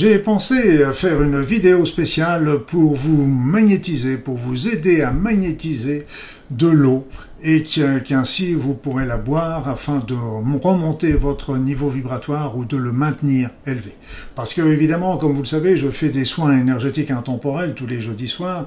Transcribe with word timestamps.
J'ai 0.00 0.20
pensé 0.20 0.84
faire 0.92 1.20
une 1.24 1.42
vidéo 1.42 1.84
spéciale 1.84 2.60
pour 2.68 2.94
vous 2.94 3.26
magnétiser, 3.26 4.16
pour 4.16 4.36
vous 4.36 4.68
aider 4.68 5.02
à 5.02 5.10
magnétiser 5.10 6.06
de 6.50 6.68
l'eau 6.68 7.06
et 7.42 7.62
qu'ainsi 7.62 8.54
vous 8.54 8.74
pourrez 8.74 9.06
la 9.06 9.16
boire 9.16 9.68
afin 9.68 9.98
de 9.98 10.14
remonter 10.14 11.12
votre 11.12 11.56
niveau 11.56 11.88
vibratoire 11.88 12.56
ou 12.56 12.64
de 12.64 12.76
le 12.76 12.90
maintenir 12.90 13.50
élevé. 13.66 13.94
Parce 14.34 14.54
que 14.54 14.62
évidemment, 14.62 15.16
comme 15.18 15.32
vous 15.34 15.42
le 15.42 15.46
savez, 15.46 15.76
je 15.76 15.88
fais 15.88 16.08
des 16.08 16.24
soins 16.24 16.58
énergétiques 16.58 17.10
intemporels 17.10 17.74
tous 17.74 17.86
les 17.86 18.00
jeudis 18.00 18.28
soirs. 18.28 18.66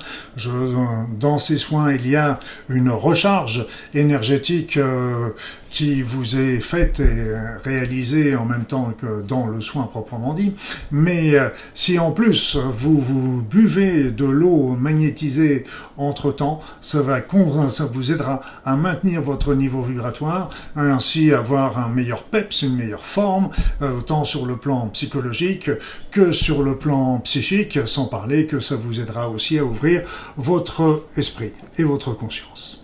Dans 1.20 1.38
ces 1.38 1.58
soins, 1.58 1.94
il 1.94 2.08
y 2.08 2.16
a 2.16 2.40
une 2.70 2.90
recharge 2.90 3.66
énergétique 3.94 4.78
euh, 4.78 5.30
qui 5.70 6.02
vous 6.02 6.36
est 6.36 6.60
faite 6.60 7.00
et 7.00 7.32
réalisée 7.64 8.36
en 8.36 8.46
même 8.46 8.66
temps 8.66 8.94
que 9.00 9.22
dans 9.22 9.48
le 9.48 9.62
soin 9.62 9.84
proprement 9.84 10.34
dit. 10.34 10.54
Mais 10.92 11.36
euh, 11.36 11.50
si 11.74 11.98
en 11.98 12.12
plus 12.12 12.58
vous 12.58 13.42
buvez 13.42 14.12
de 14.12 14.26
l'eau 14.26 14.76
magnétisée 14.80 15.66
entre 15.98 16.32
temps, 16.32 16.60
ça 16.82 17.02
va 17.02 17.22
ça 17.72 17.86
vous 17.86 18.12
aidera 18.12 18.42
à 18.64 18.76
maintenir 18.76 19.22
votre 19.22 19.54
niveau 19.54 19.82
vibratoire, 19.82 20.50
ainsi 20.76 21.34
avoir 21.34 21.78
un 21.80 21.90
meilleur 21.90 22.24
peps, 22.24 22.62
une 22.62 22.76
meilleure 22.76 23.06
forme, 23.06 23.50
euh, 23.82 23.98
autant 23.98 24.26
sur 24.26 24.46
le 24.46 24.58
plan 24.58 24.88
psychologique 24.90 25.72
que 26.12 26.32
sur 26.32 26.62
le 26.62 26.78
plan 26.78 27.20
psychique, 27.20 27.80
sans 27.86 28.06
parler 28.06 28.46
que 28.46 28.60
ça 28.60 28.76
vous 28.76 29.00
aidera 29.00 29.30
aussi 29.30 29.58
à 29.58 29.66
ouvrir 29.66 30.04
votre 30.38 31.06
esprit 31.18 31.52
et 31.78 31.84
votre 31.84 32.14
conscience. 32.14 32.82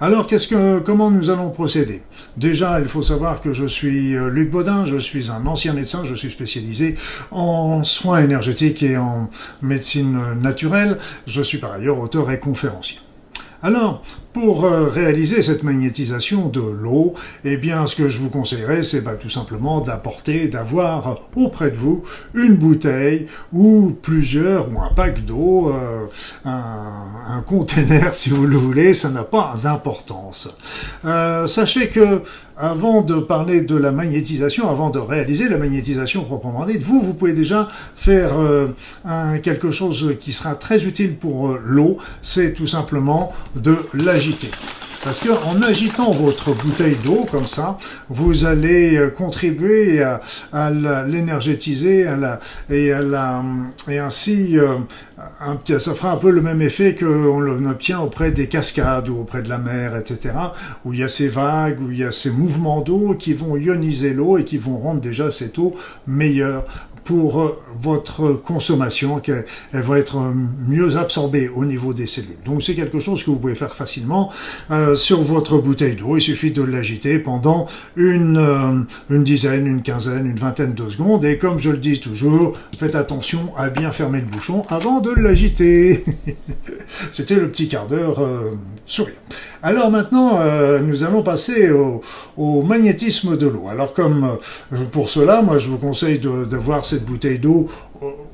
Alors, 0.00 0.26
qu'est-ce 0.26 0.48
que, 0.48 0.80
comment 0.80 1.10
nous 1.10 1.30
allons 1.30 1.50
procéder? 1.50 2.02
Déjà, 2.36 2.80
il 2.80 2.88
faut 2.88 3.02
savoir 3.02 3.40
que 3.40 3.52
je 3.52 3.64
suis 3.64 4.16
euh, 4.16 4.28
Luc 4.28 4.50
Baudin, 4.50 4.86
je 4.86 4.96
suis 4.96 5.30
un 5.30 5.46
ancien 5.46 5.72
médecin, 5.72 6.02
je 6.04 6.16
suis 6.16 6.30
spécialisé 6.30 6.96
en 7.30 7.84
soins 7.84 8.18
énergétiques 8.18 8.82
et 8.82 8.96
en 8.96 9.30
médecine 9.62 10.18
naturelle. 10.40 10.98
Je 11.28 11.42
suis 11.42 11.58
par 11.58 11.72
ailleurs 11.72 12.00
auteur 12.00 12.30
et 12.32 12.40
conférencier. 12.40 12.98
Alors, 13.64 14.02
pour 14.34 14.64
euh, 14.64 14.88
réaliser 14.88 15.42
cette 15.42 15.62
magnétisation 15.62 16.48
de 16.48 16.60
l'eau, 16.60 17.14
eh 17.44 17.56
bien, 17.56 17.86
ce 17.86 17.94
que 17.94 18.08
je 18.08 18.18
vous 18.18 18.30
conseillerais, 18.30 18.82
c'est 18.82 19.00
bah, 19.00 19.14
tout 19.14 19.30
simplement 19.30 19.80
d'apporter, 19.80 20.48
d'avoir 20.48 21.20
auprès 21.36 21.70
de 21.70 21.76
vous 21.76 22.02
une 22.34 22.56
bouteille 22.56 23.28
ou 23.52 23.96
plusieurs, 24.02 24.70
ou 24.70 24.80
un 24.80 24.92
pack 24.92 25.24
d'eau, 25.24 25.70
euh, 25.70 26.06
un, 26.44 26.82
un 27.28 27.40
container, 27.42 28.12
si 28.12 28.28
vous 28.28 28.44
le 28.44 28.56
voulez, 28.56 28.92
ça 28.92 29.08
n'a 29.08 29.22
pas 29.22 29.54
d'importance. 29.62 30.50
Euh, 31.04 31.46
sachez 31.46 31.88
que 31.88 32.22
avant 32.56 33.02
de 33.02 33.16
parler 33.16 33.62
de 33.62 33.74
la 33.74 33.90
magnétisation, 33.90 34.68
avant 34.68 34.90
de 34.90 35.00
réaliser 35.00 35.48
la 35.48 35.58
magnétisation 35.58 36.24
proprement 36.24 36.64
dite, 36.66 36.82
vous, 36.82 37.00
vous 37.02 37.12
pouvez 37.12 37.32
déjà 37.32 37.66
faire 37.96 38.36
quelque 39.42 39.72
chose 39.72 40.14
qui 40.20 40.32
sera 40.32 40.54
très 40.54 40.84
utile 40.84 41.16
pour 41.16 41.58
l'eau, 41.60 41.96
c'est 42.22 42.54
tout 42.54 42.68
simplement 42.68 43.32
de 43.56 43.76
parce 45.04 45.20
que 45.20 45.28
en 45.28 45.60
agitant 45.60 46.12
votre 46.12 46.54
bouteille 46.54 46.96
d'eau 47.04 47.26
comme 47.30 47.46
ça, 47.46 47.76
vous 48.08 48.46
allez 48.46 48.96
euh, 48.96 49.10
contribuer 49.10 50.02
à, 50.02 50.70
l'énergétiser 51.06 52.06
et 52.70 52.92
ainsi 53.98 54.58
euh, 54.58 54.76
ça 55.78 55.94
fera 55.94 56.12
un 56.12 56.16
peu 56.16 56.30
le 56.30 56.40
même 56.40 56.62
effet 56.62 56.94
qu'on 56.94 57.66
obtient 57.66 58.00
auprès 58.00 58.32
des 58.32 58.48
cascades 58.48 59.10
ou 59.10 59.18
auprès 59.18 59.42
de 59.42 59.50
la 59.50 59.58
mer, 59.58 59.94
etc. 59.96 60.34
Où 60.86 60.94
il 60.94 61.00
y 61.00 61.04
a 61.04 61.08
ces 61.08 61.28
vagues, 61.28 61.80
où 61.82 61.90
il 61.90 61.98
y 61.98 62.04
a 62.04 62.12
ces 62.12 62.30
mouvements 62.30 62.80
d'eau 62.80 63.14
qui 63.18 63.34
vont 63.34 63.56
ioniser 63.56 64.14
l'eau 64.14 64.38
et 64.38 64.44
qui 64.44 64.56
vont 64.56 64.78
rendre 64.78 65.00
déjà 65.00 65.30
cette 65.30 65.58
eau 65.58 65.74
meilleure 66.06 66.64
pour 67.04 67.40
euh, 67.40 67.62
votre 67.80 68.32
consommation, 68.32 69.20
qu'elle 69.20 69.44
va 69.72 69.98
être 69.98 70.16
euh, 70.16 70.32
mieux 70.66 70.96
absorbée 70.96 71.48
au 71.48 71.64
niveau 71.64 71.92
des 71.92 72.06
cellules. 72.06 72.36
Donc 72.44 72.62
c'est 72.62 72.74
quelque 72.74 72.98
chose 72.98 73.22
que 73.22 73.30
vous 73.30 73.38
pouvez 73.38 73.54
faire 73.54 73.74
facilement 73.74 74.32
euh, 74.70 74.94
sur 74.96 75.22
votre 75.22 75.58
bouteille 75.58 75.96
d'eau. 75.96 76.16
Il 76.16 76.22
suffit 76.22 76.50
de 76.50 76.62
l'agiter 76.62 77.18
pendant 77.18 77.66
une, 77.96 78.86
une 79.10 79.24
dizaine, 79.24 79.66
une 79.66 79.82
quinzaine, 79.82 80.26
une 80.26 80.38
vingtaine 80.38 80.74
de 80.74 80.88
secondes. 80.88 81.24
Et 81.24 81.38
comme 81.38 81.58
je 81.58 81.70
le 81.70 81.78
dis 81.78 82.00
toujours, 82.00 82.54
faites 82.78 82.94
attention 82.94 83.52
à 83.56 83.68
bien 83.68 83.92
fermer 83.92 84.20
le 84.20 84.26
bouchon 84.26 84.62
avant 84.68 85.00
de 85.00 85.10
l'agiter. 85.10 86.04
C'était 87.12 87.34
le 87.36 87.50
petit 87.50 87.68
quart 87.68 87.86
d'heure 87.86 88.20
sourire. 88.86 89.14
Alors 89.62 89.90
maintenant, 89.90 90.38
nous 90.82 91.04
allons 91.04 91.22
passer 91.22 91.70
au, 91.70 92.02
au 92.36 92.62
magnétisme 92.62 93.36
de 93.36 93.46
l'eau. 93.46 93.64
Alors 93.70 93.92
comme 93.92 94.38
pour 94.92 95.08
cela, 95.08 95.42
moi 95.42 95.58
je 95.58 95.68
vous 95.68 95.78
conseille 95.78 96.20
d'avoir 96.20 96.84
cette 96.84 97.04
bouteille 97.04 97.38
d'eau 97.38 97.68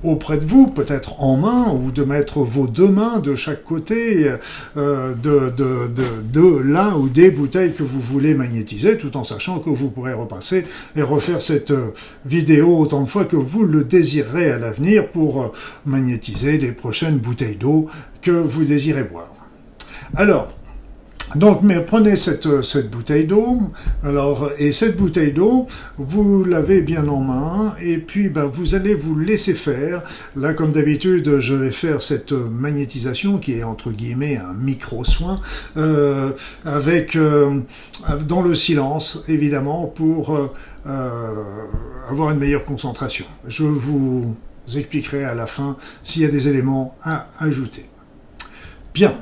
auprès 0.05 0.39
de 0.39 0.45
vous, 0.45 0.67
peut-être 0.67 1.21
en 1.21 1.37
main, 1.37 1.73
ou 1.73 1.91
de 1.91 2.03
mettre 2.03 2.41
vos 2.41 2.67
deux 2.67 2.89
mains 2.89 3.19
de 3.21 3.35
chaque 3.35 3.65
côté 3.65 4.31
euh, 4.77 5.15
de, 5.15 5.51
de, 5.51 6.59
l'un 6.63 6.95
ou 6.95 7.09
des 7.09 7.31
bouteilles 7.31 7.75
que 7.75 7.83
vous 7.83 8.01
voulez 8.01 8.35
magnétiser, 8.35 8.97
tout 8.97 9.17
en 9.17 9.25
sachant 9.25 9.59
que 9.59 9.71
vous 9.71 9.91
pourrez 9.91 10.13
repasser 10.13 10.65
et 10.97 11.03
refaire 11.03 11.43
cette 11.43 11.71
euh, 11.71 11.93
vidéo 12.25 12.79
autant 12.79 13.03
de 13.03 13.09
fois 13.09 13.25
que 13.25 13.37
vous 13.37 13.65
le 13.65 13.85
désirerez 13.85 14.51
à 14.51 14.59
l'avenir 14.59 15.09
pour 15.09 15.43
euh, 15.43 15.49
magnétiser 15.85 16.59
les 16.59 16.73
prochaines 16.73 17.19
bouteilles 17.19 17.57
d'eau 17.57 17.87
que 18.23 18.31
vous 18.31 18.65
désirez 18.65 19.05
boire. 19.05 19.33
Alors, 20.15 20.53
donc, 21.37 21.63
mais 21.63 21.81
prenez 21.81 22.17
cette, 22.17 22.63
cette 22.63 22.91
bouteille 22.91 23.27
d'eau, 23.27 23.61
alors, 24.03 24.51
et 24.59 24.73
cette 24.73 24.97
bouteille 24.97 25.33
d'eau, 25.33 25.67
vous 25.97 26.45
l'avez 26.45 26.81
bien 26.83 27.07
en 27.07 27.21
main, 27.21 27.75
et 27.81 27.99
puis 27.99 28.29
ben, 28.29 28.47
vous 28.47 28.75
allez 28.75 28.95
vous 28.95 29.17
laisser 29.17 29.55
faire. 29.55 30.03
Là, 30.35 30.55
comme 30.55 30.73
d'habitude, 30.73 31.39
je 31.39 31.55
vais 31.55 31.71
faire 31.71 32.03
cette 32.03 32.33
magnétisation 32.33 33.39
qui 33.39 33.59
est 33.59 33.63
entre 33.63 33.93
guillemets 33.93 34.39
un 34.39 34.55
micro-soin, 34.55 35.41
euh, 35.77 36.31
avec 36.65 37.15
euh, 37.15 37.61
dans 38.27 38.43
le 38.43 38.55
silence, 38.55 39.23
évidemment, 39.29 39.87
pour 39.87 40.37
euh, 40.37 41.45
avoir 42.09 42.31
une 42.31 42.39
meilleure 42.39 42.65
concentration. 42.65 43.27
Je 43.47 43.65
vous 43.65 44.35
expliquerai 44.75 45.25
à 45.25 45.35
la 45.35 45.47
fin 45.47 45.77
s'il 46.03 46.23
y 46.23 46.25
a 46.25 46.29
des 46.29 46.49
éléments 46.49 46.97
à 47.03 47.29
ajouter. 47.39 47.87
Bien. 48.95 49.15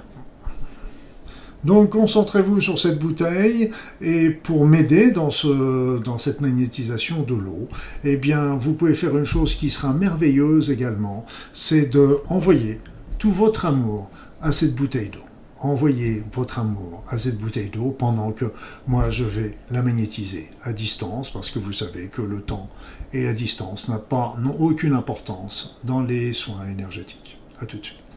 Donc 1.64 1.90
concentrez-vous 1.90 2.60
sur 2.60 2.78
cette 2.78 2.98
bouteille 2.98 3.70
et 4.00 4.30
pour 4.30 4.66
m'aider 4.66 5.10
dans, 5.10 5.30
ce, 5.30 5.98
dans 5.98 6.18
cette 6.18 6.40
magnétisation 6.40 7.22
de 7.22 7.34
l'eau, 7.34 7.68
eh 8.04 8.16
bien 8.16 8.54
vous 8.54 8.74
pouvez 8.74 8.94
faire 8.94 9.16
une 9.16 9.24
chose 9.24 9.54
qui 9.56 9.70
sera 9.70 9.92
merveilleuse 9.92 10.70
également, 10.70 11.26
c'est 11.52 11.86
de 11.86 12.18
envoyer 12.28 12.80
tout 13.18 13.32
votre 13.32 13.66
amour 13.66 14.08
à 14.40 14.52
cette 14.52 14.74
bouteille 14.74 15.08
d'eau. 15.08 15.18
Envoyez 15.60 16.22
votre 16.32 16.60
amour 16.60 17.02
à 17.08 17.18
cette 17.18 17.36
bouteille 17.36 17.70
d'eau 17.70 17.90
pendant 17.90 18.30
que 18.30 18.52
moi 18.86 19.10
je 19.10 19.24
vais 19.24 19.58
la 19.72 19.82
magnétiser 19.82 20.50
à 20.62 20.72
distance 20.72 21.32
parce 21.32 21.50
que 21.50 21.58
vous 21.58 21.72
savez 21.72 22.06
que 22.06 22.22
le 22.22 22.40
temps 22.40 22.68
et 23.12 23.24
la 23.24 23.32
distance 23.32 23.88
n'ont 23.88 24.56
aucune 24.60 24.92
importance 24.92 25.76
dans 25.82 26.00
les 26.02 26.32
soins 26.32 26.68
énergétiques. 26.70 27.40
À 27.58 27.66
tout 27.66 27.78
de 27.78 27.84
suite. 27.84 28.07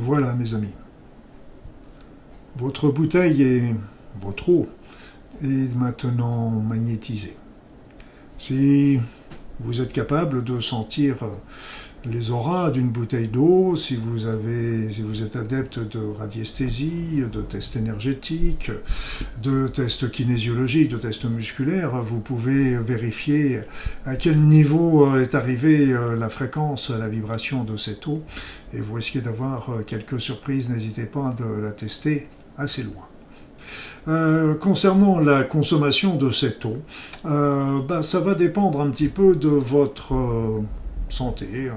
Voilà 0.00 0.32
mes 0.34 0.54
amis. 0.54 0.74
Votre 2.56 2.88
bouteille 2.88 3.42
est, 3.42 3.74
votre 4.22 4.48
eau 4.48 4.68
est 5.42 5.74
maintenant 5.74 6.50
magnétisée. 6.50 7.36
Si 8.38 9.00
vous 9.58 9.80
êtes 9.80 9.92
capable 9.92 10.44
de 10.44 10.60
sentir 10.60 11.16
les 12.10 12.30
auras 12.30 12.70
d'une 12.70 12.88
bouteille 12.88 13.28
d'eau, 13.28 13.76
si 13.76 13.96
vous 13.96 14.26
avez, 14.26 14.90
si 14.90 15.02
vous 15.02 15.22
êtes 15.22 15.36
adepte 15.36 15.78
de 15.78 16.00
radiesthésie, 16.18 17.22
de 17.30 17.40
tests 17.40 17.76
énergétiques, 17.76 18.70
de 19.42 19.68
tests 19.68 20.10
kinésiologiques, 20.10 20.90
de 20.90 20.96
tests 20.96 21.24
musculaires, 21.24 22.02
vous 22.02 22.20
pouvez 22.20 22.76
vérifier 22.76 23.60
à 24.06 24.16
quel 24.16 24.40
niveau 24.40 25.16
est 25.18 25.34
arrivée 25.34 25.92
euh, 25.92 26.16
la 26.16 26.28
fréquence, 26.28 26.90
la 26.90 27.08
vibration 27.08 27.64
de 27.64 27.76
cette 27.76 28.06
eau, 28.06 28.22
et 28.72 28.80
vous 28.80 28.94
risquez 28.94 29.20
d'avoir 29.20 29.70
euh, 29.70 29.82
quelques 29.86 30.20
surprises. 30.20 30.68
N'hésitez 30.68 31.06
pas 31.06 31.28
à 31.28 31.60
la 31.60 31.72
tester 31.72 32.28
assez 32.56 32.82
loin. 32.82 33.06
Euh, 34.06 34.54
concernant 34.54 35.18
la 35.18 35.44
consommation 35.44 36.16
de 36.16 36.30
cette 36.30 36.64
eau, 36.64 36.78
bah, 37.24 38.02
ça 38.02 38.20
va 38.20 38.34
dépendre 38.34 38.80
un 38.80 38.90
petit 38.90 39.08
peu 39.08 39.36
de 39.36 39.48
votre 39.48 40.14
santé. 41.12 41.70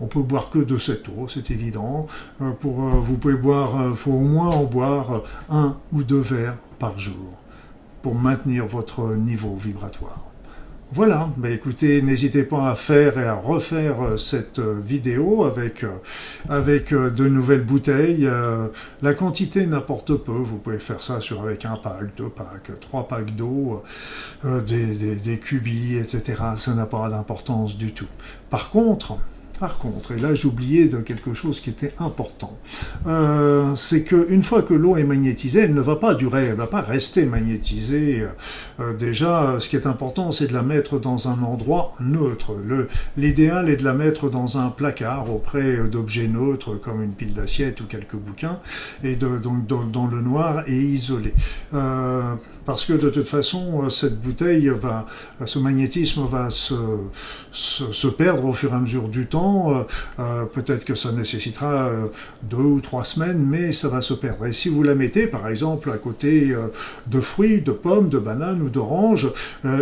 On 0.00 0.06
peut 0.06 0.22
boire 0.22 0.50
que 0.50 0.58
de 0.58 0.78
cette 0.78 1.08
eau, 1.08 1.26
c'est 1.28 1.50
évident. 1.50 2.06
Euh, 2.40 2.50
pour, 2.52 2.84
euh, 2.84 3.00
vous 3.00 3.16
pouvez 3.16 3.34
boire, 3.34 3.72
il 3.74 3.92
euh, 3.92 3.94
faut 3.94 4.12
au 4.12 4.20
moins 4.20 4.48
en 4.48 4.64
boire 4.64 5.22
un 5.50 5.76
ou 5.92 6.02
deux 6.02 6.20
verres 6.20 6.56
par 6.78 6.98
jour 6.98 7.32
pour 8.02 8.14
maintenir 8.14 8.66
votre 8.66 9.14
niveau 9.14 9.56
vibratoire. 9.56 10.27
Voilà, 10.90 11.28
bah 11.36 11.50
écoutez, 11.50 12.00
n'hésitez 12.00 12.44
pas 12.44 12.70
à 12.70 12.74
faire 12.74 13.18
et 13.18 13.24
à 13.24 13.34
refaire 13.34 14.00
euh, 14.00 14.16
cette 14.16 14.58
euh, 14.58 14.80
vidéo 14.82 15.44
avec, 15.44 15.84
euh, 15.84 15.90
avec 16.48 16.94
de 16.94 17.28
nouvelles 17.28 17.62
bouteilles. 17.62 18.26
La 19.02 19.12
quantité 19.12 19.66
n'importe 19.66 20.14
peu, 20.14 20.32
vous 20.32 20.56
pouvez 20.56 20.78
faire 20.78 21.02
ça 21.02 21.20
sur 21.20 21.42
avec 21.42 21.66
un 21.66 21.76
pack, 21.76 22.16
deux 22.16 22.30
packs, 22.30 22.80
trois 22.80 23.06
packs 23.06 23.36
d'eau, 23.36 23.82
des, 24.44 24.86
des, 24.86 25.14
des 25.16 25.38
cubis, 25.38 25.96
etc. 25.98 26.42
Ça 26.56 26.72
n'a 26.72 26.86
pas 26.86 27.10
d'importance 27.10 27.76
du 27.76 27.92
tout. 27.92 28.08
Par 28.48 28.70
contre, 28.70 29.18
par 29.58 29.78
contre, 29.78 30.12
et 30.12 30.18
là 30.18 30.34
j'oubliais 30.34 30.86
de 30.86 30.98
quelque 30.98 31.34
chose 31.34 31.60
qui 31.60 31.70
était 31.70 31.92
important, 31.98 32.56
euh, 33.06 33.74
c'est 33.74 34.04
qu'une 34.04 34.42
fois 34.42 34.62
que 34.62 34.74
l'eau 34.74 34.96
est 34.96 35.04
magnétisée, 35.04 35.60
elle 35.60 35.74
ne 35.74 35.80
va 35.80 35.96
pas 35.96 36.14
durer, 36.14 36.44
elle 36.44 36.50
ne 36.52 36.56
va 36.56 36.66
pas 36.66 36.80
rester 36.80 37.26
magnétisée. 37.26 38.24
Euh, 38.80 38.94
déjà, 38.96 39.56
ce 39.58 39.68
qui 39.68 39.76
est 39.76 39.86
important, 39.86 40.30
c'est 40.32 40.46
de 40.46 40.52
la 40.52 40.62
mettre 40.62 40.98
dans 40.98 41.28
un 41.28 41.42
endroit 41.42 41.92
neutre. 42.00 42.56
L'idéal 43.16 43.68
est 43.68 43.76
de 43.76 43.84
la 43.84 43.94
mettre 43.94 44.30
dans 44.30 44.58
un 44.58 44.68
placard 44.70 45.32
auprès 45.32 45.78
d'objets 45.88 46.28
neutres 46.28 46.74
comme 46.74 47.02
une 47.02 47.12
pile 47.12 47.34
d'assiettes 47.34 47.80
ou 47.80 47.84
quelques 47.84 48.16
bouquins, 48.16 48.60
et 49.02 49.16
donc 49.16 49.66
dans, 49.66 50.06
le 50.06 50.20
noir 50.20 50.62
et 50.66 50.76
isolé. 50.76 51.34
Euh, 51.74 52.34
parce 52.64 52.84
que 52.84 52.92
de 52.92 53.08
toute 53.08 53.28
façon, 53.28 53.88
cette 53.90 54.20
bouteille 54.20 54.68
va, 54.68 55.06
ce 55.44 55.58
magnétisme 55.58 56.26
va 56.26 56.48
se 56.50 58.06
perdre 58.08 58.44
au 58.44 58.52
fur 58.52 58.72
et 58.72 58.76
à 58.76 58.80
mesure 58.80 59.08
du 59.08 59.26
temps 59.26 59.47
euh, 59.48 59.82
euh, 60.18 60.44
peut-être 60.44 60.84
que 60.84 60.94
ça 60.94 61.12
nécessitera 61.12 61.88
euh, 61.88 62.06
deux 62.42 62.56
ou 62.56 62.80
trois 62.80 63.04
semaines, 63.04 63.44
mais 63.44 63.72
ça 63.72 63.88
va 63.88 64.00
se 64.00 64.14
perdre. 64.14 64.46
Et 64.46 64.52
si 64.52 64.68
vous 64.68 64.82
la 64.82 64.94
mettez, 64.94 65.26
par 65.26 65.48
exemple, 65.48 65.90
à 65.90 65.98
côté 65.98 66.54
de 67.06 67.20
fruits, 67.20 67.60
de 67.60 67.72
pommes, 67.72 68.08
de 68.08 68.18
bananes 68.18 68.62
ou 68.62 68.68
d'oranges, 68.68 69.28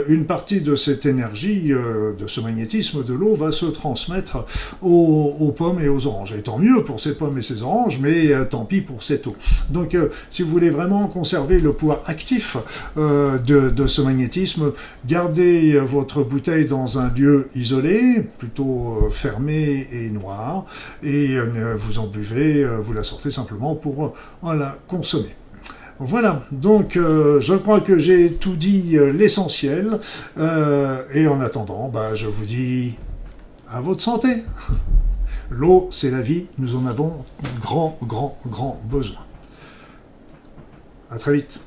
une 0.08 0.25
partie 0.25 0.61
de 0.61 0.75
cette 0.75 1.06
énergie, 1.06 1.70
de 1.70 2.26
ce 2.26 2.40
magnétisme 2.40 3.04
de 3.04 3.14
l'eau, 3.14 3.35
va 3.35 3.52
se 3.52 3.66
transmettre 3.66 4.44
aux, 4.82 5.54
pommes 5.56 5.80
et 5.80 5.88
aux 5.88 6.06
oranges. 6.06 6.32
Et 6.32 6.42
tant 6.42 6.58
mieux 6.58 6.82
pour 6.85 7.00
ces 7.00 7.16
pommes 7.16 7.38
et 7.38 7.42
ces 7.42 7.62
oranges, 7.62 7.99
mais 8.00 8.32
tant 8.49 8.64
pis 8.64 8.80
pour 8.80 9.02
cette 9.02 9.26
eau. 9.26 9.37
Donc, 9.70 9.96
si 10.30 10.42
vous 10.42 10.50
voulez 10.50 10.70
vraiment 10.70 11.06
conserver 11.06 11.61
le 11.61 11.73
pouvoir 11.73 12.02
actif 12.06 12.56
de, 12.96 13.70
de, 13.70 13.87
ce 13.87 14.02
magnétisme, 14.02 14.73
gardez 15.06 15.78
votre 15.78 16.23
bouteille 16.23 16.66
dans 16.66 16.99
un 16.99 17.08
lieu 17.11 17.49
isolé, 17.54 18.25
plutôt 18.38 19.08
fermé 19.11 19.55
et 19.56 20.10
noire, 20.10 20.64
et 21.02 21.36
euh, 21.36 21.75
vous 21.76 21.98
en 21.98 22.06
buvez, 22.06 22.62
euh, 22.62 22.78
vous 22.78 22.92
la 22.92 23.02
sortez 23.02 23.30
simplement 23.30 23.75
pour 23.75 24.14
euh, 24.44 24.54
la 24.54 24.78
consommer. 24.88 25.34
Voilà, 25.98 26.42
donc 26.52 26.92
je 26.92 27.54
crois 27.54 27.80
que 27.80 27.98
j'ai 27.98 28.30
tout 28.30 28.54
dit 28.54 28.98
l'essentiel, 29.14 29.98
et 30.38 31.26
en 31.26 31.40
attendant, 31.40 31.88
bah, 31.88 32.14
je 32.14 32.26
vous 32.26 32.44
dis 32.44 32.96
à 33.66 33.80
votre 33.80 34.02
santé. 34.02 34.28
L'eau, 35.50 35.88
c'est 35.92 36.10
la 36.10 36.20
vie, 36.20 36.48
nous 36.58 36.76
en 36.76 36.84
avons 36.84 37.25
grand, 37.62 37.96
grand, 38.02 38.38
grand 38.46 38.78
besoin. 38.84 39.20
À 41.10 41.16
très 41.16 41.32
vite. 41.32 41.60